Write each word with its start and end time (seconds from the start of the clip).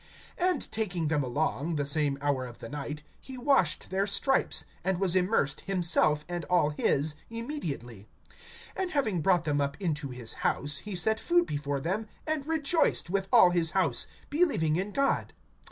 (33)And 0.39 0.71
taking 0.71 1.07
them 1.09 1.23
along, 1.23 1.75
the 1.75 1.85
same 1.85 2.17
hour 2.21 2.47
of 2.47 2.57
the 2.57 2.69
night, 2.69 3.03
he 3.19 3.37
washed 3.37 3.91
their 3.91 4.07
stripes; 4.07 4.65
and 4.83 4.99
was 4.99 5.15
immersed, 5.15 5.61
himself 5.67 6.25
and 6.27 6.43
all 6.45 6.71
his, 6.71 7.13
immediately. 7.29 8.07
(34)And 8.75 8.89
having 8.89 9.21
brought 9.21 9.43
them 9.43 9.61
up 9.61 9.79
into 9.79 10.09
his 10.09 10.33
house, 10.41 10.79
he 10.79 10.95
set 10.95 11.19
food 11.19 11.45
before 11.45 11.79
them, 11.79 12.07
and 12.25 12.47
rejoiced, 12.47 13.11
with 13.11 13.27
all 13.31 13.51
his 13.51 13.69
house, 13.77 14.07
believing 14.31 14.75
in 14.75 14.91
God. 14.91 15.33